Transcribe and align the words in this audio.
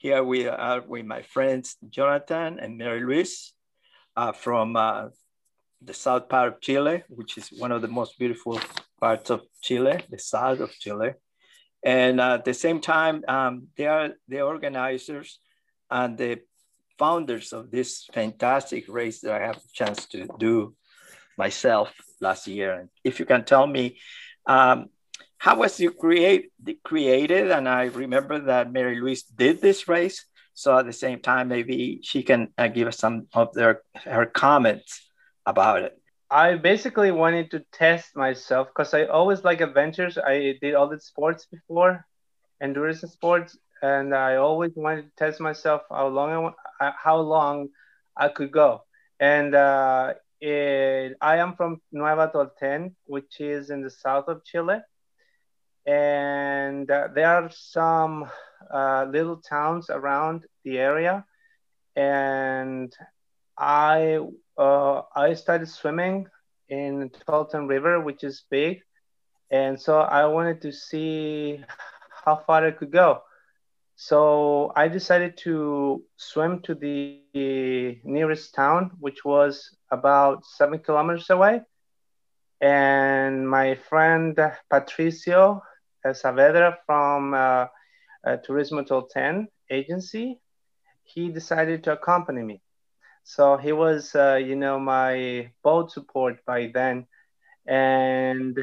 Here 0.00 0.24
we 0.24 0.48
are 0.48 0.80
with 0.80 1.04
my 1.04 1.20
friends 1.22 1.76
Jonathan 1.88 2.58
and 2.58 2.78
Mary 2.78 3.00
Louise 3.00 3.52
uh, 4.16 4.32
from 4.32 4.74
uh, 4.74 5.08
the 5.82 5.92
south 5.92 6.26
part 6.28 6.48
of 6.48 6.60
Chile, 6.62 7.04
which 7.08 7.36
is 7.36 7.48
one 7.58 7.70
of 7.70 7.82
the 7.82 7.88
most 7.88 8.18
beautiful 8.18 8.58
parts 8.98 9.28
of 9.28 9.42
Chile, 9.62 10.00
the 10.08 10.18
south 10.18 10.60
of 10.60 10.70
Chile. 10.72 11.12
And 11.82 12.20
uh, 12.20 12.34
at 12.34 12.44
the 12.44 12.54
same 12.54 12.80
time, 12.80 13.24
um, 13.26 13.68
they 13.76 13.86
are 13.86 14.10
the 14.28 14.42
organizers 14.42 15.38
and 15.90 16.16
the 16.18 16.40
founders 16.98 17.52
of 17.52 17.70
this 17.70 18.06
fantastic 18.12 18.84
race 18.88 19.20
that 19.20 19.40
I 19.40 19.46
have 19.46 19.56
a 19.56 19.72
chance 19.72 20.06
to 20.08 20.28
do 20.38 20.74
myself 21.38 21.90
last 22.20 22.46
year. 22.46 22.74
And 22.74 22.88
if 23.02 23.18
you 23.18 23.24
can 23.24 23.44
tell 23.44 23.66
me 23.66 23.98
um, 24.46 24.90
how 25.38 25.56
was 25.56 25.80
you 25.80 25.90
create 25.90 26.52
created? 26.84 27.50
And 27.50 27.68
I 27.68 27.84
remember 27.84 28.40
that 28.40 28.72
Mary 28.72 29.00
Louise 29.00 29.22
did 29.22 29.60
this 29.60 29.88
race. 29.88 30.26
So 30.52 30.76
at 30.76 30.84
the 30.84 30.92
same 30.92 31.20
time, 31.20 31.48
maybe 31.48 32.00
she 32.02 32.22
can 32.22 32.48
uh, 32.58 32.68
give 32.68 32.88
us 32.88 32.98
some 32.98 33.26
of 33.32 33.54
their 33.54 33.82
her 34.04 34.26
comments 34.26 35.08
about 35.46 35.82
it. 35.82 35.99
I 36.30 36.54
basically 36.56 37.10
wanted 37.12 37.50
to 37.52 37.60
test 37.72 38.16
myself 38.16 38.68
because 38.68 38.94
I 38.94 39.04
always 39.06 39.44
like 39.44 39.60
adventures. 39.60 40.18
I 40.18 40.58
did 40.60 40.74
all 40.74 40.88
the 40.88 41.00
sports 41.00 41.46
before, 41.46 42.06
endurance 42.60 43.00
sports, 43.00 43.56
and 43.82 44.14
I 44.14 44.36
always 44.36 44.72
wanted 44.76 45.02
to 45.04 45.10
test 45.16 45.40
myself 45.40 45.82
how 45.90 46.08
long 46.08 46.54
I 46.80 46.86
uh, 46.86 46.92
how 47.02 47.18
long 47.18 47.68
I 48.16 48.28
could 48.28 48.52
go. 48.52 48.84
And 49.20 49.54
uh, 49.54 50.14
it, 50.40 51.16
I 51.20 51.36
am 51.38 51.54
from 51.56 51.80
Nueva 51.92 52.30
Tolten, 52.34 52.94
which 53.06 53.40
is 53.40 53.70
in 53.70 53.82
the 53.82 53.90
south 53.90 54.28
of 54.28 54.44
Chile 54.44 54.80
and 55.86 56.90
uh, 56.90 57.08
there 57.14 57.28
are 57.28 57.50
some 57.50 58.28
uh, 58.72 59.06
little 59.10 59.36
towns 59.36 59.88
around 59.90 60.44
the 60.64 60.78
area 60.78 61.24
and 61.96 62.92
i 63.58 64.18
uh, 64.60 65.02
i 65.16 65.32
started 65.34 65.68
swimming 65.68 66.26
in 66.68 67.10
Tolten 67.26 67.68
river 67.68 68.00
which 68.00 68.22
is 68.24 68.44
big. 68.50 68.82
And 69.50 69.80
so 69.80 70.00
i 70.00 70.24
wanted 70.26 70.60
to 70.62 70.72
see 70.72 71.64
how 72.24 72.36
far 72.46 72.66
i 72.66 72.70
could 72.70 72.92
go. 72.92 73.22
So 73.96 74.72
i 74.76 74.86
decided 74.88 75.36
to 75.44 76.04
swim 76.16 76.60
to 76.66 76.74
the 76.74 77.98
nearest 78.04 78.54
town 78.54 78.92
which 79.00 79.24
was 79.24 79.76
about 79.90 80.44
seven 80.44 80.78
kilometers 80.78 81.30
away. 81.30 81.62
And 82.60 83.48
my 83.48 83.74
friend 83.88 84.38
patricio 84.70 85.62
Saavedra 86.06 86.76
from 86.86 87.34
uh, 87.34 87.66
uh, 88.26 88.36
Turismo 88.46 89.46
agency, 89.70 90.40
he 91.04 91.28
decided 91.30 91.84
to 91.84 91.92
accompany 91.92 92.42
me. 92.42 92.62
So 93.24 93.56
he 93.56 93.72
was, 93.72 94.14
uh, 94.14 94.40
you 94.42 94.56
know, 94.56 94.78
my 94.78 95.50
boat 95.62 95.90
support 95.92 96.44
by 96.46 96.70
then. 96.72 97.06
And 97.66 98.58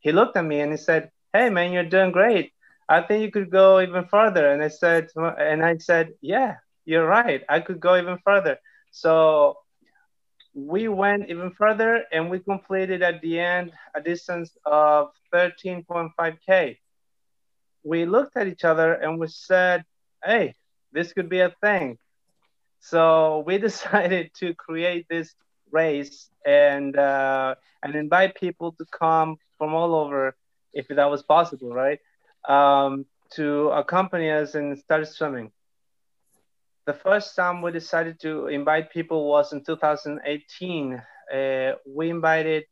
he 0.00 0.12
looked 0.12 0.36
at 0.36 0.44
me 0.44 0.60
and 0.60 0.72
he 0.72 0.76
said, 0.76 1.10
Hey 1.32 1.48
man, 1.48 1.72
you're 1.72 1.84
doing 1.84 2.12
great. 2.12 2.52
I 2.88 3.00
think 3.00 3.22
you 3.22 3.30
could 3.30 3.50
go 3.50 3.80
even 3.80 4.04
further. 4.06 4.52
And 4.52 4.62
I 4.62 4.68
said, 4.68 5.08
and 5.16 5.64
I 5.64 5.78
said, 5.78 6.10
yeah, 6.20 6.56
you're 6.84 7.06
right. 7.06 7.42
I 7.48 7.60
could 7.60 7.80
go 7.80 7.96
even 7.96 8.18
further. 8.24 8.58
So 8.90 9.56
we 10.54 10.88
went 10.88 11.30
even 11.30 11.52
further 11.52 12.04
and 12.12 12.28
we 12.28 12.40
completed 12.40 13.02
at 13.02 13.22
the 13.22 13.40
end 13.40 13.72
a 13.94 14.00
distance 14.02 14.54
of 14.66 15.08
13.5K. 15.32 16.76
We 17.82 18.04
looked 18.04 18.36
at 18.36 18.46
each 18.46 18.64
other 18.64 18.92
and 18.92 19.18
we 19.18 19.28
said, 19.28 19.84
hey, 20.22 20.54
this 20.92 21.14
could 21.14 21.30
be 21.30 21.40
a 21.40 21.54
thing. 21.62 21.96
So 22.82 23.44
we 23.46 23.58
decided 23.68 24.34
to 24.40 24.54
create 24.54 25.06
this 25.08 25.34
race 25.70 26.28
and 26.44 26.96
uh, 26.98 27.54
and 27.82 27.94
invite 27.96 28.34
people 28.36 28.72
to 28.72 28.84
come 28.92 29.38
from 29.58 29.74
all 29.74 29.94
over, 29.94 30.36
if 30.74 30.88
that 30.88 31.10
was 31.10 31.22
possible, 31.22 31.72
right? 31.72 32.00
Um, 32.48 33.06
to 33.36 33.70
accompany 33.70 34.30
us 34.30 34.54
and 34.54 34.78
start 34.78 35.08
swimming 35.08 35.52
the 36.86 36.92
first 36.94 37.36
time 37.36 37.62
we 37.62 37.70
decided 37.72 38.20
to 38.20 38.48
invite 38.48 38.90
people 38.90 39.28
was 39.28 39.52
in 39.52 39.64
2018. 39.64 41.02
Uh, 41.32 41.72
we 41.86 42.10
invited 42.10 42.64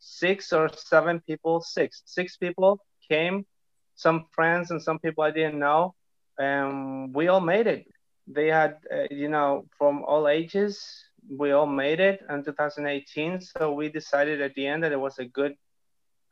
six 0.00 0.52
or 0.52 0.68
seven 0.74 1.20
people, 1.20 1.60
six, 1.60 2.02
six 2.06 2.36
people 2.36 2.80
came, 3.08 3.46
some 3.94 4.26
friends 4.32 4.70
and 4.70 4.82
some 4.82 4.98
people 4.98 5.24
I 5.24 5.30
didn't 5.30 5.58
know, 5.58 5.94
and 6.38 7.14
we 7.14 7.28
all 7.28 7.40
made 7.40 7.66
it. 7.66 7.86
They 8.26 8.48
had, 8.48 8.76
uh, 8.92 9.06
you 9.10 9.28
know, 9.28 9.66
from 9.78 10.04
all 10.04 10.28
ages, 10.28 11.04
we 11.28 11.52
all 11.52 11.66
made 11.66 12.00
it 12.00 12.20
in 12.28 12.44
2018. 12.44 13.40
So 13.40 13.72
we 13.72 13.88
decided 13.88 14.40
at 14.40 14.54
the 14.54 14.66
end 14.66 14.78
that 14.78 14.92
it 14.92 15.00
was 15.00 15.18
a 15.18 15.24
good, 15.24 15.54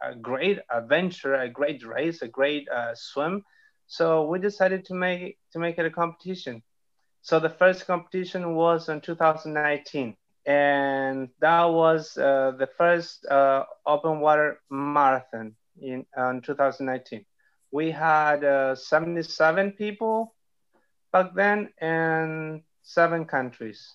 a 0.01 0.15
great 0.15 0.59
adventure, 0.71 1.35
a 1.35 1.49
great 1.49 1.85
race, 1.85 2.23
a 2.23 2.29
great 2.29 2.69
uh, 2.69 2.95
swim. 2.95 3.45
So 3.87 4.27
we 4.27 4.39
decided 4.39 4.85
to 4.87 4.95
make 4.95 5.39
to 5.53 5.59
make 5.59 5.79
it 5.79 5.87
a 5.87 5.91
competition. 5.91 6.63
So 7.23 7.39
the 7.41 7.51
first 7.51 7.87
competition 7.87 8.55
was 8.55 8.89
in 8.89 9.01
2019, 9.01 10.17
and 10.47 11.29
that 11.41 11.65
was 11.65 12.17
uh, 12.17 12.53
the 12.59 12.67
first 12.67 13.27
uh, 13.27 13.65
open 13.87 14.21
water 14.21 14.61
marathon 14.71 15.55
in, 15.81 16.05
in 16.17 16.41
2019. 16.43 17.25
We 17.71 17.91
had 17.91 18.45
uh, 18.45 18.75
77 18.75 19.73
people 19.73 20.35
back 21.13 21.35
then 21.35 21.69
in 21.81 22.63
seven 22.83 23.25
countries. 23.25 23.95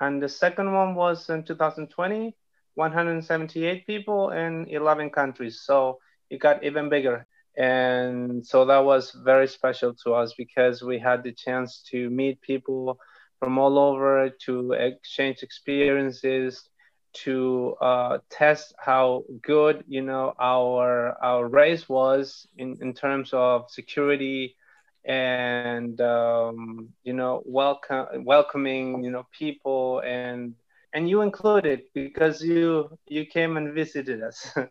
And 0.00 0.22
the 0.22 0.28
second 0.28 0.72
one 0.72 0.94
was 0.94 1.30
in 1.30 1.44
2020, 1.44 2.34
178 2.74 3.86
people 3.86 4.30
in 4.30 4.66
11 4.68 5.10
countries. 5.10 5.62
So 5.64 5.98
it 6.30 6.40
got 6.40 6.64
even 6.64 6.88
bigger 6.88 7.26
and 7.56 8.44
so 8.46 8.64
that 8.64 8.78
was 8.78 9.12
very 9.24 9.46
special 9.46 9.94
to 10.04 10.14
us 10.14 10.34
because 10.36 10.82
we 10.82 10.98
had 10.98 11.22
the 11.22 11.32
chance 11.32 11.82
to 11.90 12.08
meet 12.08 12.40
people 12.40 12.98
from 13.38 13.58
all 13.58 13.78
over 13.78 14.30
to 14.30 14.72
exchange 14.72 15.42
experiences 15.42 16.68
to 17.12 17.76
uh, 17.82 18.18
test 18.30 18.74
how 18.78 19.22
good 19.42 19.84
you 19.86 20.00
know 20.00 20.32
our 20.40 21.14
our 21.22 21.46
race 21.46 21.86
was 21.88 22.46
in, 22.56 22.78
in 22.80 22.94
terms 22.94 23.30
of 23.34 23.70
security 23.70 24.56
and 25.04 26.00
um, 26.00 26.88
you 27.04 27.12
know 27.12 27.42
welcome 27.44 28.24
welcoming 28.24 29.02
you 29.02 29.10
know 29.10 29.26
people 29.32 30.00
and 30.04 30.54
and 30.92 31.08
you 31.08 31.22
included 31.22 31.82
because 31.94 32.42
you 32.42 32.88
you 33.06 33.24
came 33.26 33.56
and 33.56 33.72
visited 33.74 34.22
us 34.22 34.52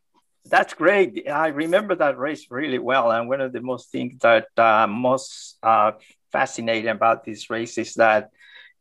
That's 0.45 0.73
great. 0.73 1.27
I 1.29 1.47
remember 1.47 1.95
that 1.95 2.17
race 2.17 2.47
really 2.49 2.79
well. 2.79 3.11
And 3.11 3.27
one 3.29 3.41
of 3.41 3.53
the 3.53 3.61
most 3.61 3.91
things 3.91 4.17
that 4.21 4.47
uh, 4.57 4.87
most 4.87 5.57
uh, 5.63 5.91
fascinating 6.31 6.89
about 6.89 7.23
this 7.23 7.49
race 7.49 7.77
is 7.77 7.93
that 7.95 8.29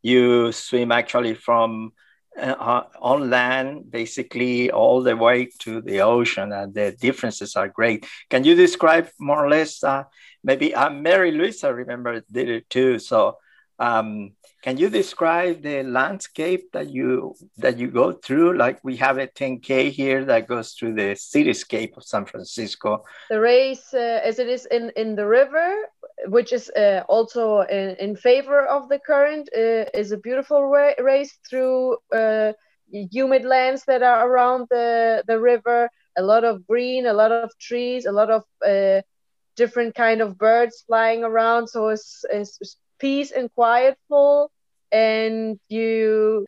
you 0.01 0.51
swim 0.51 0.91
actually 0.91 1.35
from 1.35 1.93
uh, 2.39 2.83
on 2.99 3.29
land, 3.29 3.91
basically 3.91 4.71
all 4.71 5.03
the 5.03 5.15
way 5.15 5.49
to 5.59 5.81
the 5.81 6.01
ocean, 6.01 6.51
and 6.51 6.73
the 6.73 6.91
differences 6.93 7.55
are 7.55 7.67
great. 7.67 8.05
Can 8.29 8.43
you 8.43 8.55
describe 8.55 9.09
more 9.19 9.43
or 9.45 9.49
less? 9.49 9.83
Uh, 9.83 10.03
maybe 10.43 10.73
uh, 10.73 10.89
Mary 10.89 11.31
Louise, 11.31 11.63
I 11.63 11.69
remember, 11.69 12.21
did 12.31 12.49
it 12.49 12.69
too. 12.69 12.99
So 12.99 13.37
um, 13.79 14.33
can 14.61 14.77
you 14.77 14.89
describe 14.89 15.63
the 15.63 15.81
landscape 15.81 16.71
that 16.73 16.91
you 16.91 17.33
that 17.57 17.79
you 17.79 17.87
go 17.87 18.11
through? 18.11 18.55
Like 18.57 18.79
we 18.83 18.95
have 18.97 19.17
a 19.17 19.25
10K 19.25 19.89
here 19.89 20.23
that 20.25 20.47
goes 20.47 20.73
through 20.73 20.93
the 20.93 21.15
cityscape 21.15 21.97
of 21.97 22.03
San 22.03 22.25
Francisco. 22.25 23.03
The 23.29 23.39
race, 23.39 23.91
uh, 23.93 24.21
as 24.23 24.37
it 24.37 24.47
is 24.47 24.67
in, 24.67 24.91
in 24.95 25.15
the 25.15 25.25
river, 25.25 25.75
which 26.27 26.51
is 26.53 26.69
uh, 26.71 27.03
also 27.07 27.61
in, 27.61 27.95
in 27.99 28.15
favor 28.15 28.65
of 28.65 28.89
the 28.89 28.99
current, 28.99 29.49
uh, 29.55 29.85
is 29.93 30.11
a 30.11 30.17
beautiful 30.17 30.65
ra 30.65 30.91
race 30.99 31.37
through 31.49 31.97
uh, 32.15 32.53
humid 32.91 33.45
lands 33.45 33.83
that 33.85 34.03
are 34.03 34.27
around 34.27 34.67
the, 34.69 35.23
the 35.27 35.39
river. 35.39 35.89
A 36.17 36.23
lot 36.23 36.43
of 36.43 36.65
green, 36.67 37.05
a 37.07 37.13
lot 37.13 37.31
of 37.31 37.45
trees, 37.51 37.97
a 37.97 38.03
lot 38.03 38.21
of 38.23 38.35
uh, 38.57 38.93
different 39.55 39.93
kind 39.95 40.21
of 40.21 40.37
birds 40.37 40.83
flying 40.85 41.23
around. 41.23 41.67
So 41.67 41.89
it's, 41.89 42.23
it's 42.29 42.77
peace 42.99 43.31
and 43.31 43.51
quietful 43.53 44.51
and 44.91 45.59
you 45.69 46.47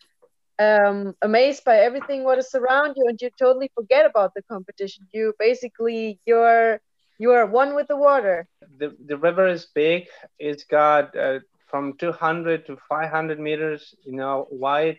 um 0.59 1.13
amazed 1.21 1.63
by 1.65 1.77
everything 1.77 2.23
what 2.23 2.37
is 2.37 2.53
around 2.55 2.93
you 2.95 3.05
and 3.07 3.19
you 3.21 3.29
totally 3.39 3.69
forget 3.75 4.05
about 4.05 4.31
the 4.35 4.41
competition 4.43 5.05
you 5.13 5.33
basically 5.39 6.19
you're 6.25 6.79
You 7.18 7.31
are 7.31 7.45
one 7.45 7.75
with 7.75 7.88
the 7.88 7.98
water. 7.98 8.48
The, 8.77 8.95
the 9.06 9.18
river 9.18 9.48
is 9.48 9.65
big. 9.74 10.07
It's 10.39 10.63
got 10.63 11.15
uh, 11.15 11.39
from 11.69 11.94
200 11.98 12.65
to 12.68 12.77
500 12.89 13.39
meters, 13.39 13.94
you 14.06 14.15
know, 14.15 14.48
wide, 14.51 14.98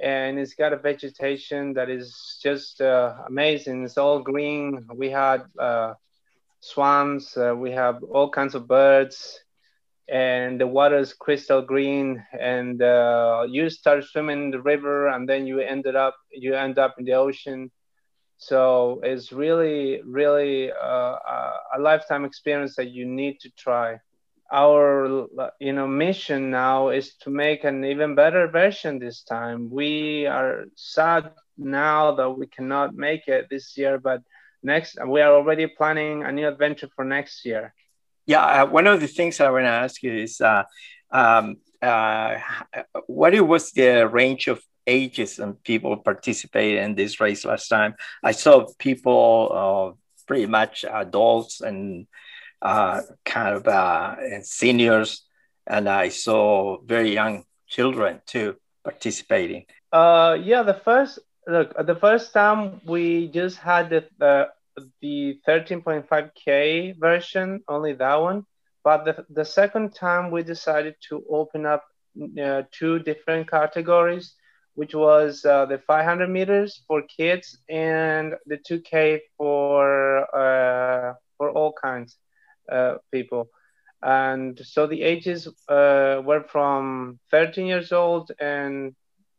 and 0.00 0.38
it's 0.38 0.54
got 0.54 0.72
a 0.72 0.76
vegetation 0.76 1.74
that 1.74 1.88
is 1.90 2.38
just 2.42 2.80
uh, 2.80 3.14
amazing. 3.28 3.84
It's 3.84 3.98
all 3.98 4.20
green. 4.20 4.86
We 4.94 5.10
had 5.10 5.42
uh, 5.58 5.94
swans. 6.60 7.36
Uh, 7.36 7.54
we 7.56 7.70
have 7.72 8.02
all 8.02 8.30
kinds 8.30 8.54
of 8.54 8.66
birds 8.68 9.40
and 10.08 10.60
the 10.60 10.66
water 10.66 10.98
is 10.98 11.12
crystal 11.14 11.62
green 11.62 12.22
and 12.38 12.82
uh, 12.82 13.44
you 13.48 13.68
start 13.70 14.04
swimming 14.04 14.44
in 14.44 14.50
the 14.50 14.60
river 14.60 15.08
and 15.08 15.28
then 15.28 15.46
you 15.46 15.60
ended 15.60 15.96
up 15.96 16.14
you 16.32 16.54
end 16.54 16.78
up 16.78 16.94
in 16.98 17.04
the 17.04 17.12
ocean 17.12 17.70
so 18.38 19.00
it's 19.02 19.32
really 19.32 20.02
really 20.04 20.70
uh, 20.72 21.16
a 21.76 21.78
lifetime 21.80 22.24
experience 22.24 22.76
that 22.76 22.90
you 22.90 23.06
need 23.06 23.40
to 23.40 23.50
try. 23.50 23.98
Our 24.52 25.26
you 25.58 25.72
know 25.72 25.88
mission 25.88 26.50
now 26.50 26.90
is 26.90 27.14
to 27.22 27.30
make 27.30 27.64
an 27.64 27.84
even 27.84 28.14
better 28.14 28.48
version 28.48 28.98
this 28.98 29.22
time. 29.22 29.70
We 29.70 30.26
are 30.26 30.64
sad 30.76 31.32
now 31.58 32.14
that 32.14 32.30
we 32.30 32.46
cannot 32.46 32.94
make 32.94 33.28
it 33.28 33.46
this 33.50 33.76
year 33.76 33.98
but 33.98 34.20
next 34.62 34.98
we 35.06 35.20
are 35.20 35.32
already 35.32 35.66
planning 35.66 36.22
a 36.22 36.32
new 36.32 36.46
adventure 36.46 36.88
for 36.94 37.04
next 37.04 37.44
year. 37.44 37.74
Yeah, 38.26 38.44
uh, 38.44 38.66
one 38.66 38.86
of 38.86 39.00
the 39.00 39.06
things 39.06 39.40
I 39.40 39.50
want 39.50 39.64
to 39.64 39.68
ask 39.68 40.02
you 40.02 40.12
is 40.12 40.40
uh, 40.40 40.64
um, 41.10 41.56
uh, 41.80 42.38
what 43.06 43.40
was 43.46 43.70
the 43.72 44.08
range 44.08 44.48
of 44.48 44.60
ages 44.86 45.38
and 45.38 45.62
people 45.62 45.96
participating 45.96 46.82
in 46.82 46.94
this 46.94 47.20
race 47.20 47.44
last 47.44 47.68
time? 47.68 47.94
I 48.22 48.32
saw 48.32 48.66
people, 48.78 49.50
uh, 49.52 50.00
pretty 50.26 50.46
much 50.46 50.84
adults 50.84 51.60
and 51.60 52.06
uh, 52.62 53.00
kind 53.24 53.56
of 53.56 53.68
uh, 53.68 54.16
and 54.18 54.44
seniors, 54.44 55.24
and 55.66 55.88
I 55.88 56.08
saw 56.08 56.80
very 56.82 57.12
young 57.12 57.44
children 57.68 58.20
too 58.26 58.56
participating. 58.82 59.66
yeah, 59.92 60.62
the 60.62 60.80
first 60.84 61.18
look, 61.46 61.74
the 61.86 61.96
first 61.96 62.32
time 62.32 62.80
we 62.84 63.28
just 63.28 63.58
had 63.58 63.90
the 63.90 64.48
the 65.00 65.40
13.5K 65.48 66.98
version, 66.98 67.62
only 67.68 67.94
that 67.94 68.16
one. 68.16 68.44
But 68.84 69.04
the, 69.04 69.24
the 69.30 69.44
second 69.44 69.94
time 69.94 70.30
we 70.30 70.42
decided 70.42 70.96
to 71.08 71.24
open 71.30 71.66
up 71.66 71.84
uh, 72.40 72.62
two 72.70 72.98
different 73.00 73.50
categories, 73.50 74.34
which 74.76 74.94
was 74.94 75.44
uh, 75.44 75.66
the 75.66 75.78
500 75.78 76.28
meters 76.28 76.82
for 76.86 77.02
kids 77.02 77.58
and 77.68 78.34
the 78.46 78.58
2K 78.58 79.20
for 79.36 79.82
uh, 80.34 81.14
for 81.36 81.50
all 81.50 81.72
kinds 81.72 82.16
of 82.68 83.00
people. 83.10 83.48
And 84.02 84.60
so 84.62 84.86
the 84.86 85.02
ages 85.02 85.48
uh, 85.68 86.22
were 86.24 86.44
from 86.48 87.18
13 87.30 87.66
years 87.66 87.90
old 87.92 88.30
and 88.38 88.94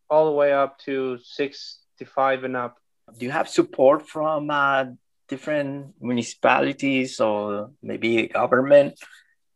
all 0.09 0.25
the 0.25 0.31
way 0.31 0.51
up 0.51 0.79
to 0.79 1.19
65 1.23 2.43
and 2.43 2.57
up. 2.57 2.77
Do 3.17 3.25
you 3.25 3.31
have 3.31 3.47
support 3.47 4.07
from 4.07 4.49
uh, 4.49 4.85
different 5.27 5.93
municipalities 6.01 7.19
or 7.19 7.71
maybe 7.81 8.27
government 8.27 8.99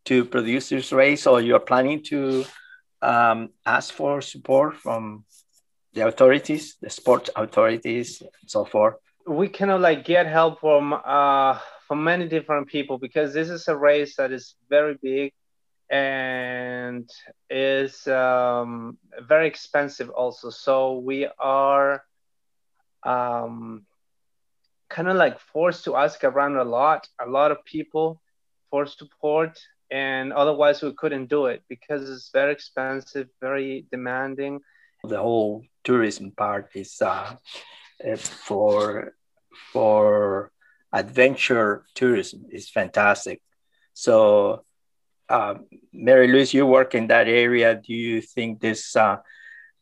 to 0.06 0.26
produce 0.26 0.70
this 0.70 0.92
race, 0.92 1.28
or 1.28 1.42
you're 1.42 1.60
planning 1.60 2.04
to 2.04 2.46
um, 3.02 3.50
ask 3.66 3.94
for 3.94 4.22
support 4.22 4.76
from 4.76 5.26
the 5.94 6.08
authorities, 6.08 6.78
the 6.82 6.90
sports 6.90 7.30
authorities, 7.36 8.22
and 8.22 8.32
so 8.48 8.66
forth? 8.66 8.96
We 9.28 9.48
cannot 9.48 9.82
like 9.82 10.06
get 10.06 10.26
help 10.28 10.60
from 10.60 10.94
uh, 10.94 11.60
from 11.88 12.04
many 12.04 12.28
different 12.28 12.68
people 12.68 12.98
because 12.98 13.34
this 13.34 13.50
is 13.50 13.68
a 13.68 13.76
race 13.76 14.16
that 14.16 14.32
is 14.32 14.56
very 14.70 14.98
big 15.02 15.34
and 15.90 17.10
is 17.50 18.08
um, 18.08 18.98
very 19.28 19.48
expensive 19.48 20.10
also. 20.10 20.50
So 20.50 21.00
we 21.00 21.28
are 21.38 22.04
um, 23.04 23.86
kind 24.90 25.10
of 25.10 25.18
like 25.18 25.40
forced 25.40 25.84
to 25.86 25.98
ask 25.98 26.24
around 26.24 26.56
a 26.56 26.64
lot, 26.64 27.08
a 27.20 27.30
lot 27.30 27.52
of 27.52 27.64
people 27.66 28.22
for 28.70 28.86
support, 28.86 29.60
and 29.92 30.32
otherwise 30.32 30.82
we 30.82 30.94
couldn't 30.94 31.28
do 31.28 31.48
it 31.48 31.62
because 31.68 32.10
it's 32.10 32.30
very 32.32 32.54
expensive, 32.54 33.28
very 33.42 33.86
demanding. 33.92 34.62
The 35.04 35.18
whole 35.18 35.64
tourism 35.84 36.32
part 36.32 36.70
is 36.76 37.02
uh, 37.02 37.36
for 38.18 39.14
for 39.72 40.52
adventure 40.94 41.86
tourism 41.96 42.46
is 42.52 42.70
fantastic. 42.70 43.42
So, 43.94 44.64
uh, 45.30 45.56
Mary 45.94 46.28
Louise, 46.28 46.54
you 46.54 46.66
work 46.66 46.96
in 46.96 47.08
that 47.08 47.28
area. 47.28 47.76
Do 47.76 47.94
you 47.94 48.22
think 48.22 48.60
this 48.60 48.96
uh, 48.96 49.18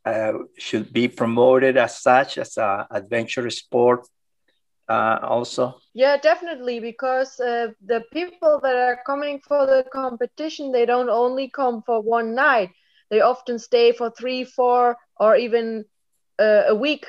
uh, 0.05 0.33
should 0.57 0.93
be 0.93 1.07
promoted 1.07 1.77
as 1.77 2.01
such 2.01 2.37
as 2.37 2.57
an 2.57 2.85
adventure 2.91 3.49
sport 3.49 4.07
uh, 4.87 5.19
also? 5.21 5.79
Yeah, 5.93 6.17
definitely, 6.17 6.79
because 6.79 7.39
uh, 7.39 7.69
the 7.85 8.03
people 8.11 8.59
that 8.63 8.75
are 8.75 8.99
coming 9.05 9.39
for 9.47 9.65
the 9.65 9.85
competition, 9.91 10.71
they 10.71 10.85
don't 10.85 11.09
only 11.09 11.49
come 11.49 11.83
for 11.85 12.01
one 12.01 12.35
night. 12.35 12.69
They 13.09 13.21
often 13.21 13.59
stay 13.59 13.91
for 13.91 14.09
three, 14.09 14.43
four, 14.43 14.97
or 15.19 15.35
even 15.35 15.85
uh, 16.39 16.63
a 16.67 16.75
week, 16.75 17.05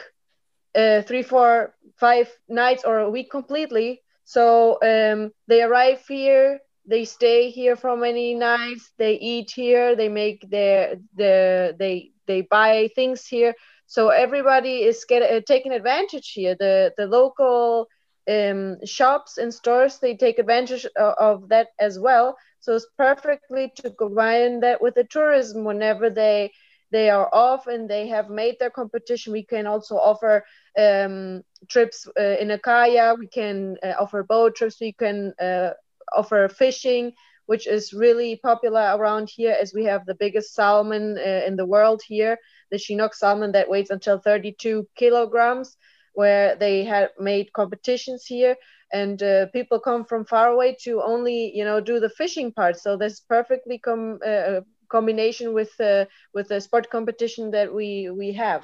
uh, 0.74 1.02
three, 1.02 1.22
four, 1.22 1.74
five 1.96 2.28
nights, 2.48 2.84
or 2.84 2.98
a 2.98 3.10
week 3.10 3.30
completely. 3.30 4.02
So 4.24 4.78
um, 4.82 5.32
they 5.48 5.62
arrive 5.62 6.04
here, 6.06 6.60
they 6.86 7.04
stay 7.04 7.50
here 7.50 7.76
for 7.76 7.96
many 7.96 8.34
nights, 8.34 8.92
they 8.96 9.14
eat 9.14 9.50
here, 9.50 9.96
they 9.96 10.08
make 10.08 10.48
their, 10.48 10.96
the 11.16 11.74
they 11.78 12.12
they 12.26 12.42
buy 12.42 12.88
things 12.94 13.26
here 13.26 13.54
so 13.90 14.10
everybody 14.10 14.84
is 14.84 15.04
get, 15.04 15.20
uh, 15.20 15.40
taking 15.44 15.72
advantage 15.72 16.30
here. 16.30 16.54
The 16.54 16.92
the 16.96 17.06
local 17.08 17.88
um, 18.30 18.76
shops 18.86 19.36
and 19.36 19.52
stores 19.52 19.98
they 19.98 20.14
take 20.16 20.38
advantage 20.38 20.86
of, 20.94 21.14
of, 21.18 21.48
that 21.48 21.70
as 21.80 21.98
well. 21.98 22.36
So 22.60 22.74
it's 22.74 22.86
perfectly 22.96 23.72
to 23.76 23.90
combine 23.90 24.60
that 24.60 24.80
with 24.82 24.94
the 24.94 25.04
tourism 25.04 25.64
whenever 25.64 26.10
they 26.10 26.52
they 26.92 27.08
are 27.10 27.28
off 27.32 27.66
and 27.66 27.88
they 27.88 28.08
have 28.08 28.30
made 28.30 28.56
their 28.58 28.70
competition. 28.70 29.32
We 29.32 29.44
can 29.44 29.66
also 29.66 29.96
offer 29.96 30.44
um, 30.76 31.42
trips 31.68 32.06
uh, 32.18 32.36
in 32.40 32.50
a 32.50 32.58
kayak. 32.58 33.18
We 33.18 33.28
can 33.28 33.76
uh, 33.82 33.94
offer 34.00 34.22
boat 34.24 34.56
trips. 34.56 34.80
We 34.80 34.92
can 34.92 35.32
uh, 35.40 35.70
offer 36.14 36.48
fishing, 36.48 37.12
which 37.46 37.66
is 37.66 37.92
really 37.92 38.36
popular 38.42 38.94
around 38.96 39.30
here, 39.30 39.56
as 39.60 39.72
we 39.74 39.84
have 39.84 40.04
the 40.04 40.14
biggest 40.16 40.54
salmon 40.54 41.16
uh, 41.18 41.42
in 41.46 41.56
the 41.56 41.66
world 41.66 42.02
here 42.06 42.38
the 42.70 42.78
Chinook 42.78 43.14
salmon 43.14 43.52
that 43.52 43.68
weighs 43.68 43.90
until 43.90 44.18
32 44.18 44.86
kilograms, 44.96 45.76
where 46.20 46.48
they 46.64 46.76
had 46.94 47.06
made 47.30 47.46
competitions 47.60 48.22
here. 48.34 48.54
And 48.92 49.18
uh, 49.22 49.46
people 49.56 49.78
come 49.88 50.04
from 50.10 50.22
far 50.34 50.46
away 50.54 50.70
to 50.84 50.92
only, 51.12 51.38
you 51.58 51.64
know, 51.68 51.78
do 51.90 51.96
the 52.04 52.14
fishing 52.20 52.48
part. 52.58 52.74
So 52.84 52.90
this 52.96 53.20
perfectly 53.36 53.78
com- 53.88 54.20
uh, 54.32 54.60
combination 54.96 55.46
with 55.58 55.72
uh, 55.90 56.04
with 56.34 56.46
the 56.48 56.60
sport 56.66 56.86
competition 56.96 57.44
that 57.56 57.68
we 57.78 57.88
we 58.20 58.28
have. 58.44 58.62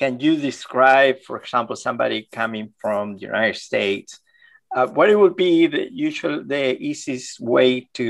Can 0.00 0.12
you 0.24 0.32
describe, 0.50 1.16
for 1.26 1.36
example, 1.42 1.76
somebody 1.76 2.18
coming 2.40 2.66
from 2.82 3.02
the 3.14 3.22
United 3.32 3.60
States? 3.70 4.10
Uh, 4.76 4.86
what 4.96 5.10
it 5.12 5.18
would 5.22 5.36
be 5.48 5.54
the 5.74 5.84
usual, 6.08 6.36
the 6.54 6.64
easiest 6.90 7.40
way 7.54 7.68
to 7.98 8.06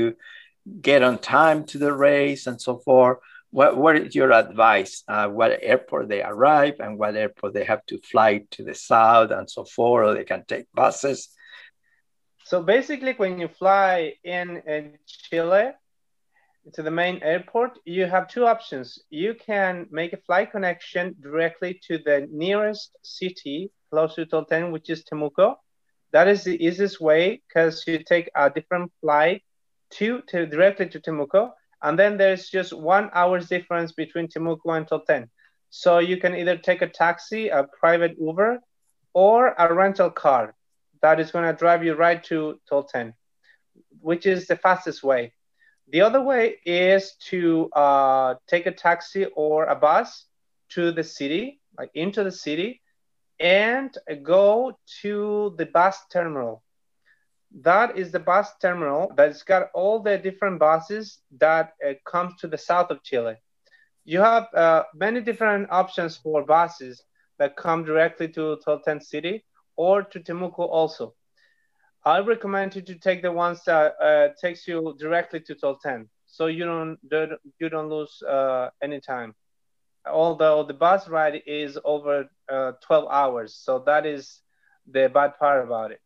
get 0.89 1.03
on 1.07 1.17
time 1.17 1.59
to 1.71 1.77
the 1.85 1.93
race 2.09 2.43
and 2.49 2.57
so 2.67 2.73
forth? 2.87 3.17
What, 3.53 3.77
what 3.77 3.95
is 3.95 4.15
your 4.15 4.31
advice? 4.33 5.03
Uh, 5.07 5.27
what 5.27 5.59
airport 5.61 6.09
they 6.09 6.23
arrive 6.23 6.73
and 6.79 6.97
what 6.97 7.15
airport 7.15 7.53
they 7.53 7.63
have 7.63 7.85
to 7.85 7.99
fly 7.99 8.41
to 8.49 8.63
the 8.63 8.73
south 8.73 9.29
and 9.29 9.47
so 9.47 9.63
forth, 9.63 10.07
or 10.07 10.13
they 10.15 10.23
can 10.23 10.43
take 10.47 10.65
buses? 10.73 11.29
So 12.45 12.63
basically, 12.63 13.13
when 13.13 13.39
you 13.39 13.47
fly 13.47 14.15
in, 14.23 14.63
in 14.65 14.97
Chile 15.05 15.71
to 16.73 16.81
the 16.81 16.89
main 16.89 17.21
airport, 17.21 17.77
you 17.85 18.07
have 18.07 18.27
two 18.27 18.47
options. 18.47 18.99
You 19.11 19.35
can 19.35 19.85
make 19.91 20.13
a 20.13 20.23
flight 20.25 20.51
connection 20.51 21.15
directly 21.21 21.79
to 21.87 21.99
the 21.99 22.27
nearest 22.31 22.89
city 23.03 23.69
close 23.91 24.15
to 24.15 24.25
Tolten, 24.25 24.71
which 24.71 24.89
is 24.89 25.03
Temuco. 25.03 25.57
That 26.11 26.27
is 26.27 26.43
the 26.43 26.57
easiest 26.65 26.99
way 26.99 27.43
because 27.47 27.83
you 27.85 28.03
take 28.03 28.31
a 28.35 28.49
different 28.49 28.91
flight 28.99 29.43
to, 29.91 30.23
to 30.29 30.47
directly 30.47 30.89
to 30.89 30.99
Temuco 30.99 31.51
and 31.83 31.99
then 31.99 32.17
there's 32.17 32.49
just 32.49 32.71
one 32.73 33.09
hour's 33.13 33.47
difference 33.47 33.91
between 33.91 34.27
Temuco 34.29 34.77
and 34.77 34.87
Tolten. 34.87 35.29
So 35.69 35.99
you 35.99 36.17
can 36.17 36.33
either 36.35 36.57
take 36.57 36.81
a 36.81 36.87
taxi, 36.87 37.49
a 37.49 37.67
private 37.79 38.15
Uber, 38.19 38.59
or 39.13 39.53
a 39.57 39.73
rental 39.73 40.09
car 40.09 40.55
that 41.01 41.19
is 41.19 41.31
going 41.31 41.45
to 41.45 41.57
drive 41.57 41.83
you 41.83 41.93
right 41.93 42.23
to 42.25 42.59
Tolten, 42.71 43.13
which 43.99 44.25
is 44.25 44.47
the 44.47 44.55
fastest 44.55 45.03
way. 45.03 45.33
The 45.89 46.01
other 46.01 46.21
way 46.21 46.55
is 46.65 47.15
to 47.29 47.69
uh, 47.73 48.35
take 48.47 48.65
a 48.65 48.71
taxi 48.71 49.25
or 49.25 49.65
a 49.65 49.75
bus 49.75 50.25
to 50.69 50.91
the 50.91 51.03
city, 51.03 51.59
like 51.77 51.91
into 51.93 52.23
the 52.23 52.31
city, 52.31 52.81
and 53.39 53.95
go 54.23 54.77
to 55.01 55.53
the 55.57 55.65
bus 55.65 55.99
terminal. 56.11 56.63
That 57.61 57.97
is 57.97 58.11
the 58.11 58.19
bus 58.19 58.51
terminal 58.61 59.11
that's 59.15 59.43
got 59.43 59.69
all 59.73 59.99
the 60.01 60.17
different 60.17 60.59
buses 60.59 61.19
that 61.39 61.73
uh, 61.87 61.93
come 62.05 62.33
to 62.39 62.47
the 62.47 62.57
south 62.57 62.89
of 62.91 63.03
Chile. 63.03 63.35
You 64.05 64.19
have 64.21 64.47
uh, 64.53 64.83
many 64.93 65.21
different 65.21 65.69
options 65.71 66.17
for 66.17 66.43
buses 66.45 67.03
that 67.39 67.55
come 67.57 67.83
directly 67.83 68.27
to 68.29 68.57
Tolten 68.65 69.01
City 69.01 69.45
or 69.75 70.03
to 70.03 70.19
Temuco 70.19 70.59
also. 70.69 71.15
I 72.05 72.19
recommend 72.19 72.75
you 72.75 72.81
to 72.83 72.95
take 72.95 73.21
the 73.21 73.31
ones 73.31 73.63
that 73.65 73.93
uh, 74.01 74.29
takes 74.41 74.67
you 74.67 74.95
directly 74.99 75.41
to 75.41 75.55
Tolten, 75.55 76.07
so 76.25 76.47
you 76.47 76.65
don't 76.65 76.97
you 77.59 77.69
don't 77.69 77.89
lose 77.89 78.21
uh, 78.27 78.69
any 78.81 78.99
time. 79.01 79.35
Although 80.07 80.63
the 80.63 80.73
bus 80.73 81.09
ride 81.09 81.41
is 81.47 81.77
over 81.85 82.25
uh, 82.49 82.73
12 82.85 83.07
hours, 83.11 83.55
so 83.55 83.79
that 83.85 84.05
is 84.05 84.41
the 84.91 85.09
bad 85.09 85.37
part 85.39 85.63
about 85.65 85.91
it. 85.91 85.99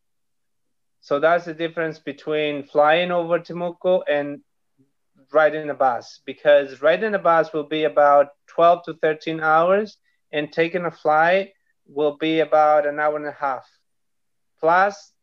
So 1.02 1.20
that's 1.20 1.46
the 1.46 1.54
difference 1.54 2.00
between 2.00 2.64
flying 2.64 3.12
over 3.12 3.40
Temuco 3.40 4.02
and 4.10 4.42
riding 5.32 5.70
a 5.70 5.74
bus, 5.74 6.22
because 6.26 6.82
riding 6.82 7.14
a 7.14 7.20
bus 7.20 7.54
will 7.54 7.64
be 7.68 7.84
about 7.84 8.30
12 8.48 8.84
to 8.86 8.94
13 8.96 9.40
hours, 9.40 9.98
and 10.32 10.52
taking 10.52 10.86
a 10.86 10.92
flight 10.92 11.54
will 11.88 12.18
be 12.18 12.42
about 12.42 12.86
an 12.86 13.00
hour 13.00 13.16
and 13.16 13.26
a 13.26 13.32
half. 13.32 13.66
Plus, 14.60 15.14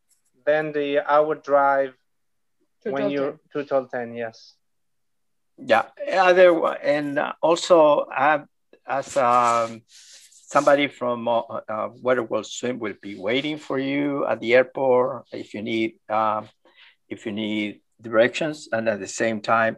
then 0.46 0.72
the 0.72 1.00
hour 1.00 1.34
drive 1.34 1.94
to 2.82 2.90
when 2.90 3.10
you're 3.10 3.38
to 3.52 3.64
Tolten, 3.64 4.16
yes. 4.16 4.54
Yeah, 5.56 5.84
other 6.12 6.66
and 6.76 7.20
also 7.40 8.00
uh, 8.00 8.44
as 8.86 9.16
um, 9.16 9.82
somebody 10.54 10.86
from 10.86 11.26
uh, 11.26 11.40
uh, 11.68 12.42
Swim 12.44 12.78
will 12.78 12.94
be 13.02 13.16
waiting 13.18 13.58
for 13.58 13.76
you 13.76 14.24
at 14.24 14.38
the 14.38 14.54
airport 14.54 15.24
if 15.32 15.52
you 15.52 15.62
need 15.62 15.90
um, 16.08 16.48
if 17.08 17.26
you 17.26 17.32
need 17.32 17.80
directions, 18.00 18.68
and 18.72 18.88
at 18.88 19.00
the 19.00 19.12
same 19.22 19.40
time, 19.40 19.76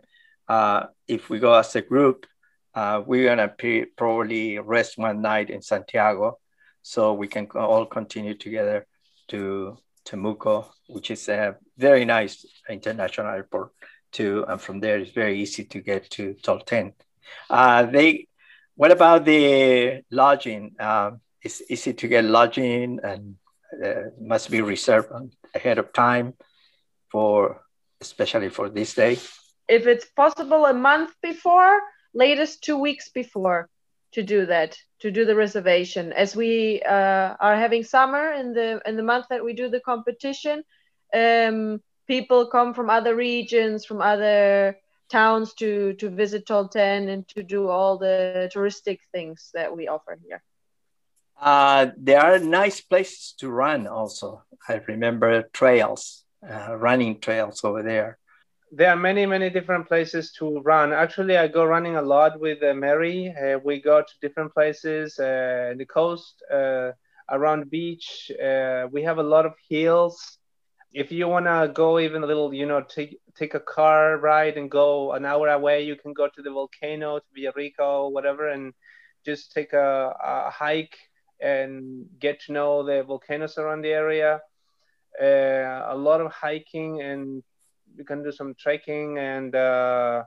uh, 0.48 0.82
if 1.08 1.30
we 1.30 1.38
go 1.38 1.54
as 1.54 1.74
a 1.76 1.80
group, 1.80 2.26
uh, 2.74 3.02
we're 3.06 3.28
gonna 3.28 3.50
probably 3.96 4.58
rest 4.58 4.98
one 4.98 5.22
night 5.22 5.48
in 5.48 5.62
Santiago, 5.62 6.38
so 6.82 7.14
we 7.14 7.26
can 7.26 7.46
all 7.54 7.86
continue 7.86 8.34
together 8.34 8.86
to 9.28 9.78
Temuco, 10.04 10.66
which 10.88 11.10
is 11.10 11.28
a 11.28 11.56
very 11.78 12.04
nice 12.04 12.44
international 12.68 13.32
airport 13.38 13.70
too. 14.12 14.44
And 14.46 14.60
from 14.60 14.80
there, 14.80 14.98
it's 14.98 15.12
very 15.12 15.40
easy 15.40 15.64
to 15.64 15.80
get 15.80 16.10
to 16.16 16.34
Tolten. 16.42 16.92
Uh, 17.48 17.82
they, 17.86 18.26
what 18.76 18.92
about 18.92 19.24
the 19.24 20.02
lodging? 20.10 20.76
Um, 20.78 21.20
it's 21.42 21.62
easy 21.68 21.92
to 21.94 22.08
get 22.08 22.24
lodging 22.24 23.00
and 23.02 23.36
uh, 23.84 24.10
must 24.20 24.50
be 24.50 24.60
reserved 24.60 25.10
ahead 25.54 25.78
of 25.78 25.92
time 25.92 26.34
for, 27.10 27.62
especially 28.00 28.50
for 28.50 28.68
this 28.68 28.94
day. 28.94 29.18
If 29.68 29.86
it's 29.86 30.06
possible, 30.06 30.66
a 30.66 30.74
month 30.74 31.10
before, 31.22 31.80
latest 32.14 32.62
two 32.62 32.78
weeks 32.78 33.08
before 33.10 33.68
to 34.12 34.22
do 34.22 34.46
that 34.46 34.76
to 35.00 35.10
do 35.10 35.24
the 35.24 35.34
reservation 35.34 36.12
as 36.12 36.34
we 36.34 36.80
uh, 36.82 37.34
are 37.38 37.56
having 37.56 37.84
summer 37.84 38.32
in 38.32 38.54
the 38.54 38.80
in 38.86 38.96
the 38.96 39.02
month 39.02 39.26
that 39.28 39.44
we 39.44 39.52
do 39.52 39.68
the 39.68 39.80
competition 39.80 40.62
um, 41.12 41.82
people 42.06 42.46
come 42.46 42.72
from 42.72 42.88
other 42.88 43.14
regions 43.14 43.84
from 43.84 44.00
other 44.00 44.78
towns 45.08 45.54
to 45.54 45.94
to 45.94 46.10
visit 46.10 46.46
Tolten 46.46 47.08
and 47.08 47.26
to 47.28 47.42
do 47.42 47.68
all 47.68 47.98
the 47.98 48.48
touristic 48.54 48.98
things 49.12 49.50
that 49.54 49.74
we 49.76 49.88
offer 49.88 50.18
here. 50.22 50.42
Uh, 51.40 51.88
there 51.96 52.20
are 52.20 52.38
nice 52.38 52.80
places 52.80 53.34
to 53.38 53.48
run 53.48 53.86
also. 53.86 54.42
I 54.68 54.80
remember 54.88 55.42
trails 55.52 56.24
uh, 56.48 56.76
running 56.76 57.20
trails 57.20 57.64
over 57.64 57.82
there. 57.82 58.18
There 58.72 58.90
are 58.90 58.96
many 58.96 59.26
many 59.26 59.50
different 59.50 59.88
places 59.88 60.32
to 60.38 60.60
run. 60.60 60.92
Actually 60.92 61.36
i 61.36 61.46
go 61.46 61.64
running 61.64 61.96
a 61.96 62.02
lot 62.02 62.40
with 62.40 62.62
uh, 62.62 62.74
mary. 62.74 63.34
Uh, 63.36 63.58
we 63.64 63.80
go 63.80 64.00
to 64.02 64.14
different 64.20 64.52
places 64.54 65.18
uh, 65.18 65.74
the 65.76 65.86
coast 65.86 66.42
uh, 66.52 66.92
around 67.30 67.60
the 67.60 67.66
beach. 67.66 68.30
Uh, 68.42 68.86
we 68.90 69.02
have 69.02 69.18
a 69.18 69.22
lot 69.34 69.46
of 69.46 69.54
hills. 69.68 70.38
If 70.92 71.12
you 71.12 71.28
want 71.28 71.46
to 71.46 71.70
go 71.72 71.98
even 71.98 72.22
a 72.22 72.26
little 72.26 72.52
you 72.52 72.66
know 72.66 72.82
take 72.82 73.18
take 73.38 73.54
a 73.54 73.60
car 73.60 74.18
ride 74.18 74.56
and 74.56 74.70
go 74.70 75.12
an 75.12 75.24
hour 75.24 75.48
away. 75.48 75.84
You 75.84 75.96
can 75.96 76.12
go 76.12 76.28
to 76.28 76.42
the 76.42 76.50
volcano 76.50 77.18
to 77.18 77.26
villarrica 77.36 77.80
or 77.80 78.12
whatever 78.12 78.48
and 78.48 78.72
just 79.24 79.52
take 79.52 79.72
a, 79.72 80.14
a 80.22 80.50
hike 80.50 80.96
and 81.40 82.06
get 82.18 82.40
to 82.40 82.52
know 82.52 82.84
the 82.84 83.02
volcanoes 83.02 83.58
around 83.58 83.82
the 83.82 83.92
area. 83.92 84.40
Uh, 85.20 85.84
a 85.88 85.96
lot 85.96 86.20
of 86.20 86.32
hiking 86.32 87.00
and 87.02 87.42
you 87.96 88.04
can 88.04 88.22
do 88.22 88.30
some 88.30 88.54
trekking 88.58 89.18
and 89.18 89.54
uh, 89.54 90.22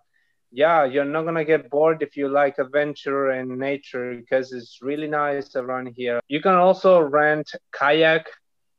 yeah 0.52 0.84
you're 0.84 1.06
not 1.06 1.24
gonna 1.26 1.46
get 1.46 1.70
bored 1.70 2.02
if 2.02 2.18
you 2.18 2.28
like 2.28 2.58
adventure 2.58 3.30
and 3.30 3.60
nature 3.60 4.16
because 4.16 4.52
it's 4.52 4.80
really 4.82 5.08
nice 5.08 5.56
around 5.56 5.94
here. 5.96 6.20
You 6.28 6.42
can 6.42 6.56
also 6.56 7.00
rent 7.00 7.52
kayak 7.72 8.26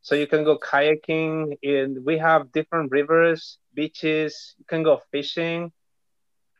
so 0.02 0.14
you 0.14 0.26
can 0.26 0.44
go 0.44 0.58
kayaking 0.58 1.56
and 1.62 2.04
we 2.04 2.18
have 2.18 2.52
different 2.52 2.90
rivers 2.90 3.58
beaches 3.74 4.54
you 4.58 4.64
can 4.66 4.82
go 4.82 5.00
fishing 5.10 5.72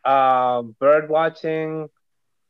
uh, 0.05 0.63
bird 0.81 1.09
watching 1.09 1.89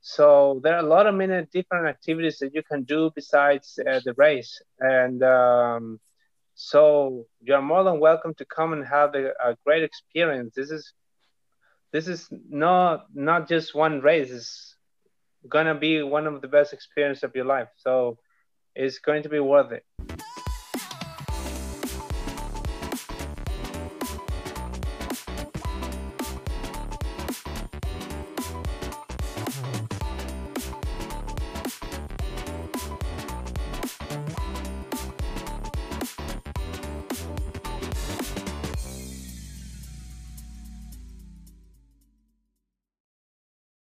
so 0.00 0.60
there 0.62 0.74
are 0.74 0.84
a 0.84 0.88
lot 0.88 1.06
of 1.06 1.14
many 1.14 1.44
different 1.52 1.86
activities 1.86 2.38
that 2.38 2.54
you 2.54 2.62
can 2.62 2.82
do 2.84 3.10
besides 3.14 3.78
uh, 3.88 4.00
the 4.04 4.14
race 4.14 4.60
and 4.80 5.22
um, 5.22 5.98
so 6.54 7.26
you're 7.40 7.62
more 7.62 7.84
than 7.84 8.00
welcome 8.00 8.34
to 8.34 8.44
come 8.44 8.72
and 8.72 8.84
have 8.86 9.14
a, 9.14 9.30
a 9.42 9.56
great 9.64 9.82
experience. 9.82 10.54
This 10.54 10.70
is 10.70 10.92
this 11.92 12.08
is 12.08 12.28
not 12.48 13.06
not 13.14 13.48
just 13.48 13.74
one 13.74 14.00
race. 14.00 14.30
It's 14.30 14.76
gonna 15.48 15.74
be 15.74 16.02
one 16.02 16.26
of 16.26 16.40
the 16.42 16.48
best 16.48 16.72
experience 16.72 17.22
of 17.22 17.34
your 17.34 17.46
life. 17.46 17.68
So 17.76 18.18
it's 18.74 18.98
going 18.98 19.22
to 19.22 19.28
be 19.28 19.40
worth 19.40 19.72
it. 19.72 19.84